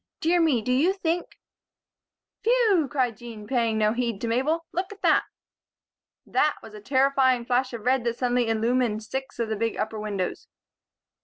Dear 0.19 0.41
me! 0.41 0.63
Do 0.63 0.71
you 0.71 0.93
think" 0.93 1.37
"Phew!" 2.43 2.87
cried 2.89 3.17
Jean, 3.17 3.45
paying 3.45 3.77
no 3.77 3.93
heed 3.93 4.19
to 4.21 4.27
Mabel. 4.27 4.65
"Look 4.71 4.91
at 4.91 5.03
that!" 5.03 5.25
"That" 6.25 6.55
was 6.63 6.73
a 6.73 6.81
terrifying 6.81 7.45
flash 7.45 7.71
of 7.71 7.81
red 7.85 8.03
that 8.05 8.17
suddenly 8.17 8.47
illumined 8.47 9.03
six 9.03 9.37
of 9.37 9.47
the 9.47 9.55
big 9.55 9.77
upper 9.77 9.99
windows. 9.99 10.47